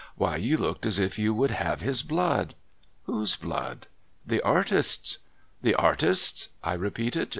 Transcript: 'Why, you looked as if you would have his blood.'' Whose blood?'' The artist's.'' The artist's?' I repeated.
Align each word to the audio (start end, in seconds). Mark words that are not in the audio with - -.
'Why, 0.15 0.37
you 0.37 0.57
looked 0.57 0.87
as 0.87 0.97
if 0.97 1.19
you 1.19 1.31
would 1.35 1.51
have 1.51 1.81
his 1.81 2.01
blood.'' 2.01 2.55
Whose 3.03 3.35
blood?'' 3.35 3.85
The 4.31 4.41
artist's.'' 4.41 5.19
The 5.61 5.75
artist's?' 5.75 6.49
I 6.63 6.73
repeated. 6.73 7.29